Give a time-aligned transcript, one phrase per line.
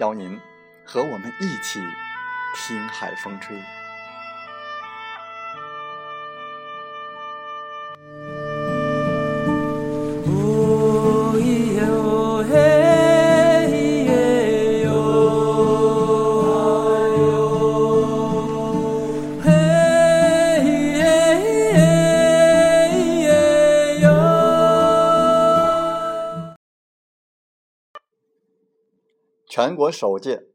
[0.00, 0.36] 邀您
[0.84, 1.80] 和我们一起。
[2.54, 3.79] 听海风吹。
[29.90, 30.46] 首届。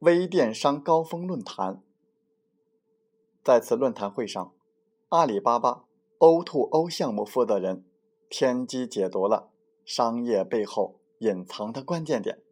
[0.00, 1.82] 微电商高峰论坛，
[3.42, 4.52] 在此论坛会上，
[5.08, 5.84] 阿里巴巴
[6.18, 7.86] O2O 项目负责人
[8.28, 9.50] 天机解读了
[9.86, 12.42] 商业背后隐藏的关键点，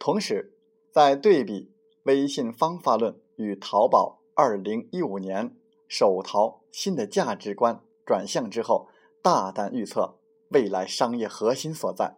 [0.00, 0.56] 同时
[0.90, 1.70] 在对比
[2.04, 8.88] 微信方法论与淘宝2015年首淘新的价值观转向之后，
[9.22, 10.16] 大胆预测
[10.48, 12.16] 未来商业核心所在。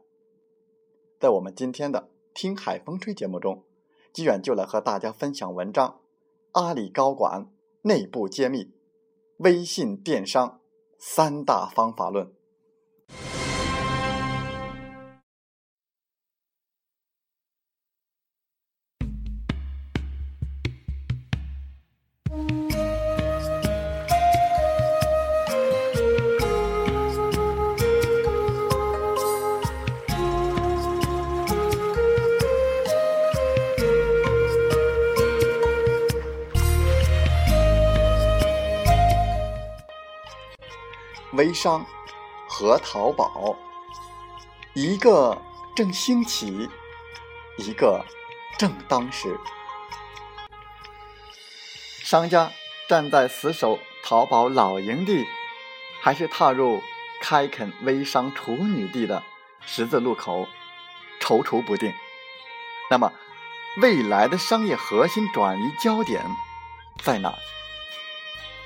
[1.19, 3.65] 在我们今天的听海风吹节目中。
[4.13, 6.01] 纪远就来和大家分享文章：
[6.53, 8.75] 阿里高管内部揭秘
[9.39, 10.61] 微信电商
[10.99, 12.36] 三大方法论。
[41.57, 41.85] 商
[42.49, 43.57] 和淘宝，
[44.75, 45.43] 一个
[45.75, 46.69] 正兴起，
[47.59, 48.05] 一个
[48.57, 49.37] 正当时。
[52.05, 52.53] 商家
[52.89, 55.27] 站在死守淘宝老营地，
[56.01, 56.81] 还是踏入
[57.21, 59.25] 开垦微商处女地的
[59.65, 60.47] 十字路口，
[61.21, 61.93] 踌躇不定。
[62.91, 63.13] 那么，
[63.83, 66.23] 未来的商业核心转移焦点
[67.03, 67.35] 在哪？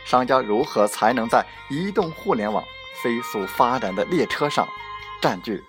[0.04, 2.64] 商家如何才能在移动互联网
[3.02, 4.68] 飞速发展的列车上
[5.20, 5.64] 占据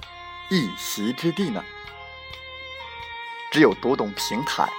[0.50, 1.64] 一席之地呢？
[3.52, 4.70] 只有读懂平台，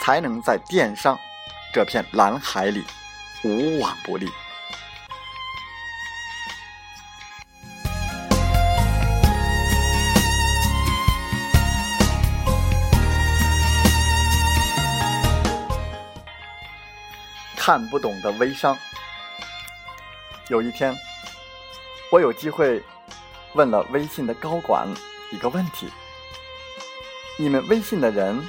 [0.00, 1.18] 才能在电商
[1.72, 2.84] 这片蓝海里
[3.44, 4.28] 无往不利。
[17.56, 18.78] 看不懂的微商。
[20.48, 20.96] 有一天，
[22.10, 22.82] 我有机会
[23.54, 24.86] 问了微信的高管
[25.32, 25.88] 一个问题
[27.38, 28.40] ：“你们微信的人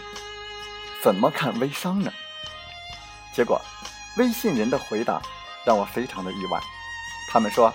[1.04, 2.12] 怎么看微商呢？”
[3.34, 3.60] 结果，
[4.18, 5.22] 微信人的回答
[5.66, 6.60] 让我非常的意外。
[7.32, 7.74] 他们说：“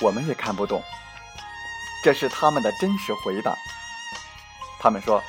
[0.00, 0.82] 我们也看不懂。”
[2.02, 3.54] 这是他们的真实回答。
[4.78, 5.22] 他们说，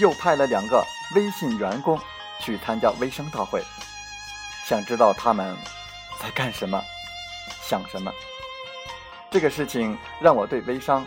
[0.00, 0.82] 又派了两个
[1.14, 2.00] 微信员工
[2.40, 3.62] 去参加微商大会。
[4.66, 5.56] 想知道他们
[6.18, 6.82] 在干什么，
[7.62, 8.10] 想什么？
[9.30, 11.06] 这个事情让我对微商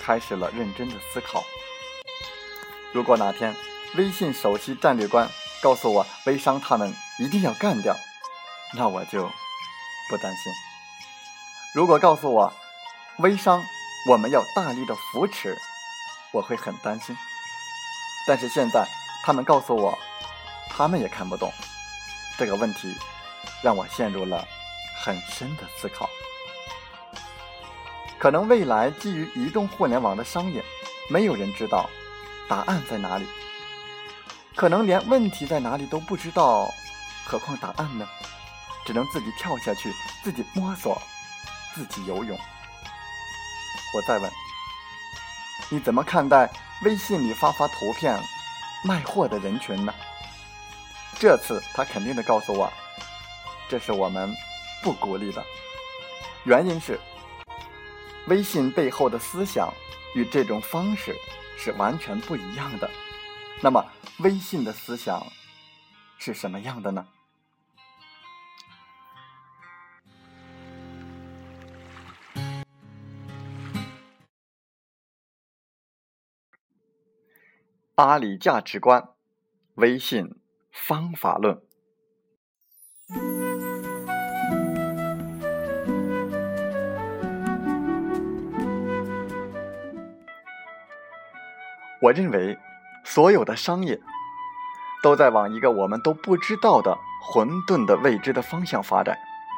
[0.00, 1.44] 开始了认真的思考。
[2.92, 3.54] 如果哪天
[3.96, 5.28] 微信首席战略官
[5.62, 7.94] 告诉我微商他们一定要干掉，
[8.74, 9.30] 那我就
[10.08, 10.52] 不担心；
[11.74, 12.52] 如果告诉我
[13.18, 13.62] 微商
[14.08, 15.56] 我们要大力的扶持，
[16.32, 17.16] 我会很担心。
[18.26, 18.86] 但是现在
[19.24, 19.98] 他们告诉我，
[20.70, 21.52] 他们也看不懂。
[22.38, 22.94] 这个问题
[23.62, 24.46] 让我陷入了
[25.02, 26.08] 很深的思考。
[28.18, 30.64] 可能未来基于移动互联网的商业，
[31.08, 31.88] 没有人知道
[32.48, 33.26] 答案在哪里。
[34.56, 36.68] 可能连问题在哪里都不知道，
[37.24, 38.06] 何况答案呢？
[38.84, 39.92] 只能自己跳下去，
[40.24, 41.00] 自己摸索，
[41.74, 42.36] 自己游泳。
[43.94, 44.30] 我再问，
[45.68, 46.50] 你怎么看待
[46.82, 48.18] 微信里发发图片
[48.82, 49.94] 卖货的人群呢？
[51.20, 52.72] 这次他肯定的告诉我，
[53.68, 54.34] 这是我们
[54.82, 55.44] 不鼓励的。
[56.44, 56.98] 原因是，
[58.28, 59.72] 微信背后的思想
[60.14, 61.16] 与这种方式
[61.56, 62.90] 是完全不一样的。
[63.62, 63.82] 那么，
[64.18, 65.26] 微信的思想
[66.18, 67.06] 是什么样的呢？
[77.94, 79.08] 阿里价值观，
[79.74, 80.36] 微信
[80.70, 81.67] 方法论。
[92.00, 92.58] 我认为。
[93.04, 93.98] 所有的商业
[95.02, 99.16] 都在往一个我们都不知道的混沌的未知的方向发展，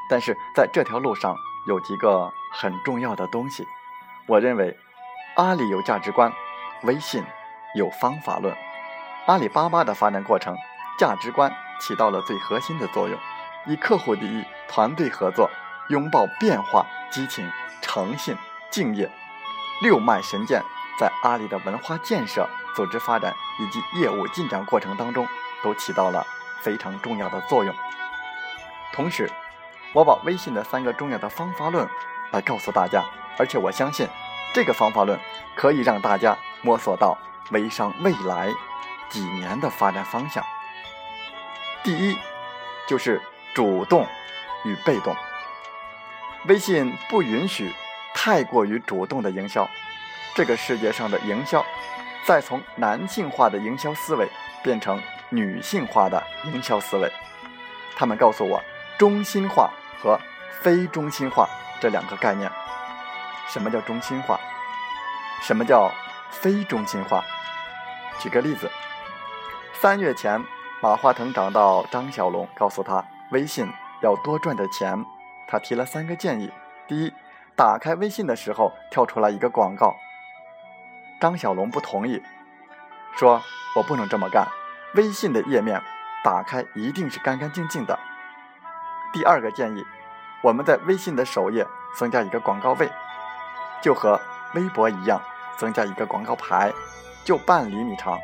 [0.08, 1.34] 但是在这条路上
[1.66, 3.66] 有几个很重要的东西。
[4.26, 4.76] 我认为，
[5.34, 6.32] 阿里有价值观，
[6.84, 7.24] 微信
[7.74, 8.54] 有方法论。
[9.26, 10.56] 阿里巴巴的发展过程，
[10.96, 13.18] 价值观起到了最核心的作用，
[13.66, 15.50] 以客户第一、团队合作、
[15.88, 17.50] 拥抱变化、激情、
[17.80, 18.36] 诚信、
[18.70, 19.10] 敬业
[19.82, 20.62] 六脉神剑，
[21.00, 22.46] 在阿里的文化建设。
[22.76, 25.26] 组织发展以及业务进展过程当中，
[25.60, 26.24] 都起到了
[26.62, 27.74] 非常重要的作用。
[28.92, 29.28] 同时，
[29.92, 31.86] 我把微信的三个重要的方法论
[32.30, 33.02] 来告诉大家，
[33.36, 34.06] 而且我相信
[34.54, 35.18] 这个方法论
[35.56, 37.18] 可以让大家摸索到
[37.50, 38.54] 微商未来
[39.08, 40.44] 几年的发展方向。
[41.82, 42.16] 第一，
[42.86, 43.20] 就是
[43.52, 44.06] 主动
[44.64, 45.14] 与被动。
[46.46, 47.74] 微信不允许
[48.14, 49.68] 太过于主动的营销，
[50.40, 51.62] 这个世界上的营销。
[52.24, 54.26] 再从男性化的营销思维
[54.62, 54.98] 变成
[55.28, 57.12] 女性化的营销思维，
[57.94, 58.58] 他们告诉我
[58.98, 60.18] 中心化和
[60.62, 61.46] 非中心化
[61.78, 62.50] 这两个概念。
[63.48, 64.40] 什么叫中心化？
[65.42, 65.92] 什么叫
[66.30, 67.22] 非中心化？
[68.18, 68.70] 举个例子，
[69.74, 70.42] 三月前，
[70.80, 73.70] 马化腾找到张小龙，告诉他微信
[74.00, 75.04] 要多赚点钱。
[75.46, 76.50] 他提了三个建议：
[76.88, 77.12] 第一，
[77.54, 79.94] 打开微信的时候跳出来一个广告。
[81.20, 82.22] 张小龙不同意，
[83.14, 83.42] 说
[83.76, 84.48] ：“我不能这么干。
[84.94, 85.80] 微信的页面
[86.24, 87.98] 打开一定是干干净净的。”
[89.12, 89.84] 第二个建议，
[90.42, 92.90] 我们在微信的首页增加一个广告位，
[93.82, 94.18] 就和
[94.54, 95.20] 微博一样，
[95.58, 96.72] 增加一个广告牌，
[97.22, 98.18] 就半厘米长。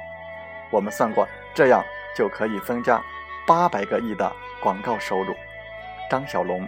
[0.71, 1.85] 我们算过，这样
[2.17, 2.99] 就可以增加
[3.47, 5.37] 八百个亿的广告收入。
[6.09, 6.67] 张小龙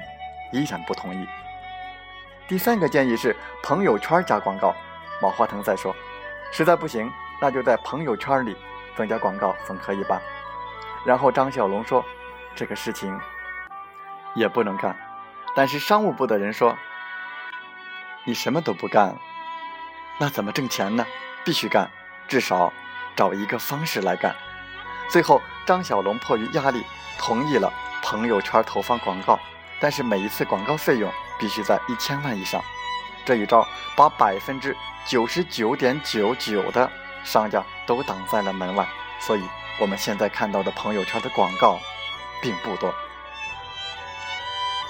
[0.53, 1.27] 依然不同意。
[2.47, 4.75] 第三个建议是朋友圈加广告。
[5.21, 5.97] 马化腾在说。
[6.51, 7.11] 实在不行，
[7.41, 8.57] 那就在朋友圈里
[8.97, 10.21] 增加广告，总可以吧？
[11.05, 12.05] 然后张小龙说
[12.57, 13.19] ：“这个事情
[14.35, 14.97] 也不能干。”
[15.55, 16.77] 但是商务部的人说
[18.25, 19.17] ：“你什么都不干，
[20.19, 21.07] 那怎么挣钱呢？
[21.45, 21.91] 必须干，
[22.27, 22.73] 至少
[23.15, 24.35] 找一个方式来干。”
[25.09, 26.85] 最后，张小龙迫于压力
[27.19, 29.39] 同意了朋友圈投放广告，
[29.81, 32.63] 但是每一次广告费用必须在一千万以上。
[33.29, 34.75] 这一招把百分之。
[35.07, 36.91] 九十九点九九的
[37.25, 38.87] 商家都挡在了门外，
[39.19, 39.43] 所以
[39.79, 41.79] 我们现在看到的朋友圈的广告
[42.43, 42.95] 并不多。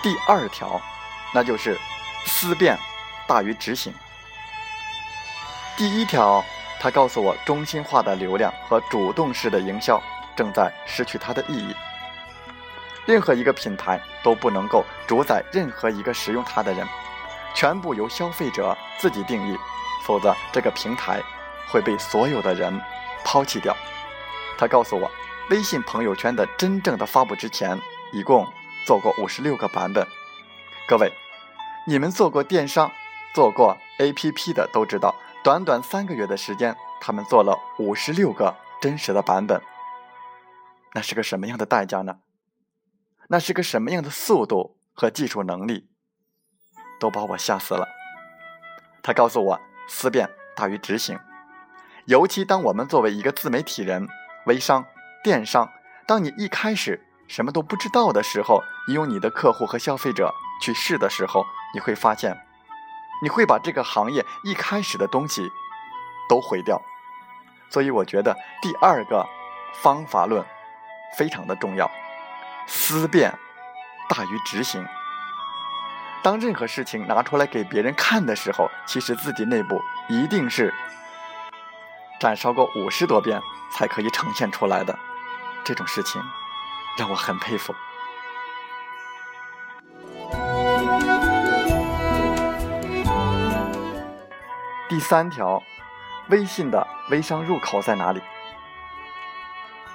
[0.03, 0.81] 第二条，
[1.33, 1.79] 那就是
[2.27, 2.77] 思辨
[3.29, 3.93] 大于执行。
[5.77, 6.45] 第一条，
[6.81, 10.03] 他告诉我，中心化的流量和主动式的营销
[10.37, 11.75] 正在失去它的意义。
[13.07, 16.85] 任何一个品牌都不能够主宰任何一个使用它的人，
[17.55, 19.57] 全部由消费者自己定义。
[20.05, 21.23] 否则，这个平台
[21.69, 22.81] 会被所有的人
[23.25, 23.77] 抛弃掉。
[24.57, 25.11] 他告诉我，
[25.51, 27.79] 微信朋友圈的真正的发布之前，
[28.13, 28.47] 一共
[28.87, 30.07] 做过五十六个版本。
[30.89, 31.13] 各位，
[31.87, 32.91] 你们做过电商、
[33.35, 35.15] 做过 APP 的都知道，
[35.45, 39.61] 短短三个月的时间，他们做了五十六个真实的版本。
[40.95, 42.21] 那是个什么样的代价呢？
[43.29, 45.91] 那是个什么样的速度和技术能力？
[47.01, 47.89] 都把我吓死了。
[49.03, 49.61] 他告诉我。
[49.91, 51.19] 思辨大于执行，
[52.05, 54.07] 尤其当我们作为一个自媒体人、
[54.45, 54.85] 微商、
[55.25, 55.73] 电商，
[56.07, 62.37] 当你一开始什么都不知道的时候，你用你的客户和消费者去试的时候，你会发现，
[63.23, 65.51] 你会把这个行业一开始的东西
[66.29, 66.79] 都毁掉。
[67.71, 69.27] 所以，我觉得第二个
[69.73, 70.45] 方法论
[71.17, 71.91] 非常的重要，
[72.67, 73.33] 思辨
[74.07, 74.87] 大于执行。
[76.23, 80.75] 当任何事情拿出来给别人看的时候，其实自己内部一定是
[82.21, 83.41] 燃烧过五十多遍
[83.73, 84.99] 才可以呈现出来的。
[85.65, 86.21] 这种事情
[86.99, 87.75] 让我很佩服。
[94.89, 95.63] 第三条，
[96.29, 98.21] 微信的微商入口在哪里？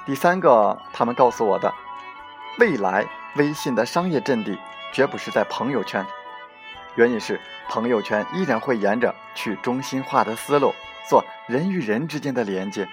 [0.06, 1.74] 第三个，他们告诉我的，
[2.60, 4.58] 未来微信的商业阵地
[4.94, 6.06] 绝不是在朋友圈，
[6.96, 10.74] 原因是朋友圈依然会沿着去中心化的思路
[11.10, 12.88] 做人与人之间的连接。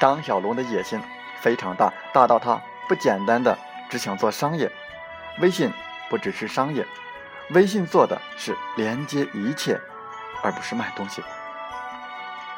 [0.00, 0.98] 张小龙的野心
[1.40, 3.56] 非常大，大到他不简单的
[3.88, 4.72] 只想做商业，
[5.40, 5.70] 微信
[6.08, 6.84] 不只是商业，
[7.50, 9.78] 微信做的是连接一切。
[10.42, 11.22] 而不是卖东西。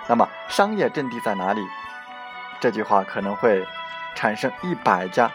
[0.07, 1.61] 那么，商业阵地在哪里？
[2.61, 3.67] 这句话可能会
[4.14, 5.29] 产生一百家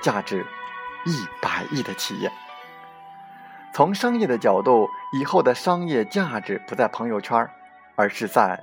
[0.00, 0.46] 价值
[1.04, 2.30] 一百亿的企业。
[3.72, 7.50] 从商业的角度，以后的商业价值不在朋友圈，
[7.96, 8.62] 而是在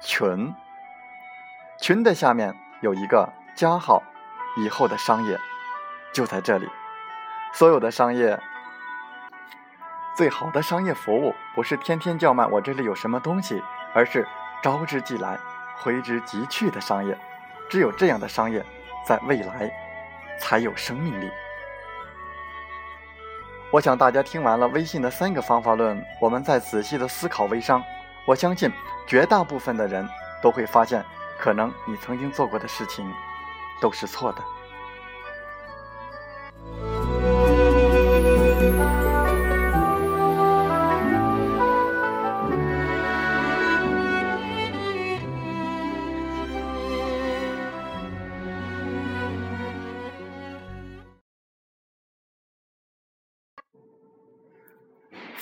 [0.00, 0.54] 群。
[1.78, 4.02] 群的下面有一个加号，
[4.56, 5.38] 以后的商业
[6.12, 6.68] 就在这里。
[7.52, 8.40] 所有的商业。
[10.16, 13.62] 最好的商业服务不是天天叫卖我这里有什么东西，
[13.94, 14.26] 而是
[14.62, 15.38] 招之即来、
[15.78, 17.16] 挥之即去的商业。
[17.70, 18.62] 只有这样的商业，
[19.06, 19.72] 在未来
[20.38, 21.30] 才有生命力。
[23.72, 27.80] 我想大家听完了微信的三个方法论，我们再仔细的思考微商，
[28.26, 28.68] 我相信
[29.06, 30.08] 绝大部分的人
[30.42, 31.04] 都会发现，
[31.38, 33.08] 可能你曾经做过的事情
[33.80, 34.42] 都是错的。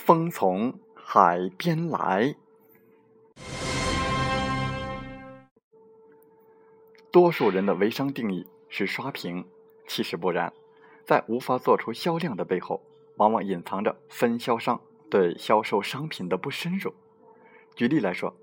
[0.08, 2.34] 风从海边来。
[7.10, 9.44] 多数人的微商定义是刷屏，
[9.86, 10.50] 其实不然，
[11.04, 12.80] 在无法做出销量的背后，
[13.16, 16.94] 往往隐藏着分销商对销售商品的不深入。
[17.76, 18.34] 举例来说，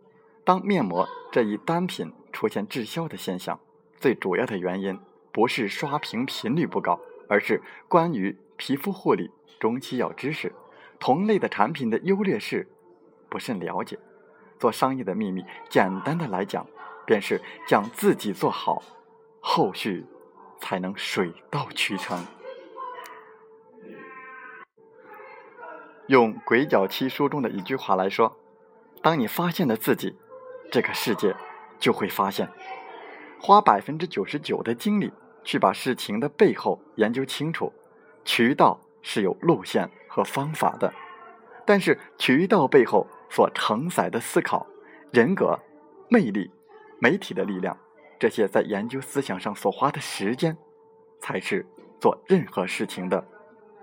[0.44, 3.60] 当面膜这一单品出现滞销的现象，
[3.98, 5.00] 最主要的原因
[5.32, 10.54] 不是刷屏频率不高，而是关于皮肤护理、中期药知识。
[11.00, 12.68] 同类的产品的优劣势
[13.30, 13.98] 不甚了解，
[14.60, 16.66] 做商业的秘密，简单的来讲，
[17.06, 18.82] 便是将自己做好，
[19.40, 20.06] 后续
[20.60, 22.24] 才能水到渠成。
[26.08, 28.38] 用《鬼脚七》书中的一句话来说
[29.02, 30.16] ：“当你发现了自己，
[30.72, 31.36] 这个世界
[31.80, 32.48] 就会发现。”
[33.42, 35.12] 花百分之九十九的精力
[35.44, 37.72] 去把事情的背后研究清楚，
[38.24, 39.90] 渠道是有路线。
[40.16, 40.94] 和方法的，
[41.66, 44.66] 但是渠道背后所承载的思考、
[45.12, 45.60] 人格、
[46.08, 46.50] 魅力、
[47.00, 47.78] 媒体的力量，
[48.18, 50.56] 这些在研究思想上所花的时间，
[51.20, 51.66] 才是
[52.00, 53.28] 做任何事情的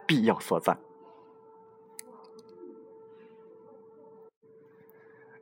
[0.06, 0.74] 必要所在。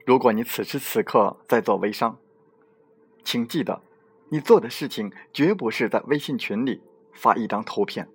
[0.05, 2.19] 如果你此时此刻在做微商，
[3.23, 3.81] 请记得，
[4.31, 6.83] 你做的事情绝不是在微信群里
[7.13, 8.09] 发一张图片。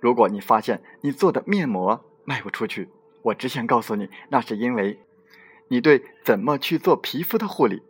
[0.00, 2.88] 如果你发现你做的面膜卖不出去，
[3.22, 5.00] 我只想告诉你，那是因为
[5.68, 7.82] 你对怎么去做皮肤的护理，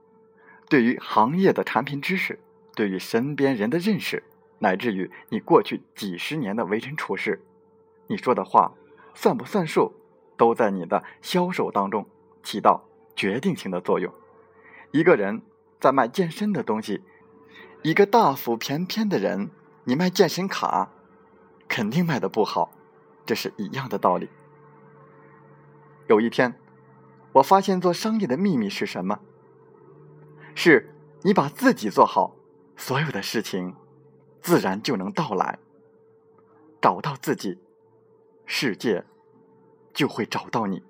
[0.69, 2.41] 对于行业的产品知识，
[2.75, 4.23] 对于身边人的认识，
[4.61, 7.43] 乃至于你过去几十年的为人处事，
[8.07, 8.73] 你说的话
[9.15, 9.93] 算不算数，
[10.37, 12.07] 都在你的销售当中
[12.43, 14.13] 起到决定性的作用。
[14.93, 15.43] 一个人
[15.79, 17.03] 在卖健身的东西，
[17.83, 19.51] 一个大腹便便的人，
[19.85, 20.91] 你卖健身卡。
[21.69, 22.73] 肯定卖的不好，
[23.27, 24.29] 这是一样的道理。
[26.09, 26.59] 有一天，
[27.35, 29.21] 我发现做商业的秘密是什么？
[30.55, 32.35] 是你把自己做好，
[32.77, 33.77] 所有的事情
[34.41, 35.59] 自然就能到来。
[36.81, 37.59] 找到自己，
[38.47, 39.05] 世界
[39.93, 40.83] 就会找到你。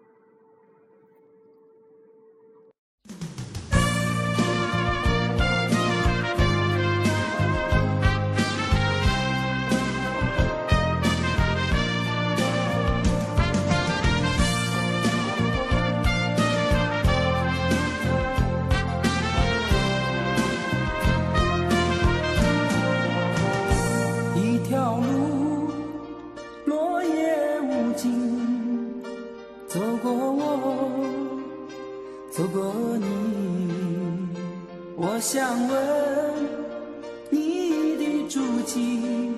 [38.68, 39.34] 静，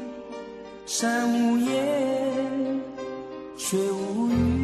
[0.86, 2.80] 山无言，
[3.56, 4.28] 水无。
[4.28, 4.59] 语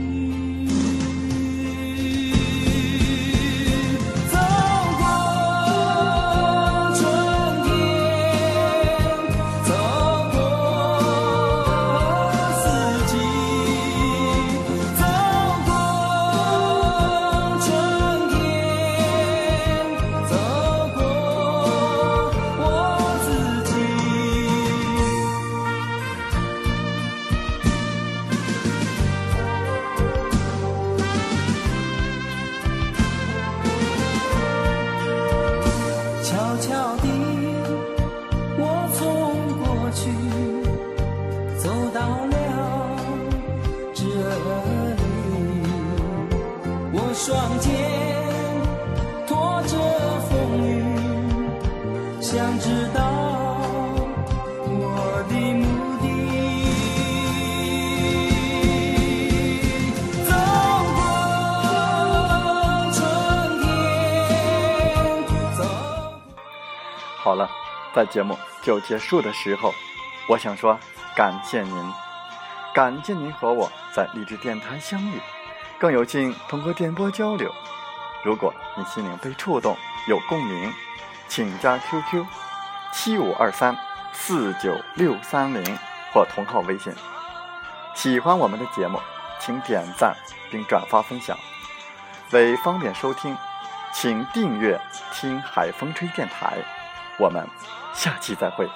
[67.27, 67.51] 好了，
[67.93, 69.75] 在节目就结束的时候，
[70.29, 70.79] 我想说
[71.17, 71.93] 感谢您，
[72.73, 75.21] 感谢您和我在励志电台相遇，
[75.77, 77.53] 更有幸通过电波交流。
[78.23, 80.73] 如果你心灵被触动，有共鸣，
[81.27, 82.25] 请加 QQ
[82.93, 83.77] 七五二三
[84.13, 85.77] 四九六三零
[86.15, 86.95] 或同号微信。
[87.97, 89.01] 喜欢我们的节目，
[89.41, 90.15] 请点赞
[90.49, 91.37] 并转发分享。
[92.31, 93.37] 为方便收听，
[93.93, 94.81] 请订阅
[95.13, 96.59] “听海风吹电台”。
[97.19, 97.47] 我们
[97.95, 98.69] 下期再会。